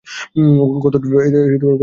[0.83, 1.77] কতদূর যেতে পেরেছিলেন?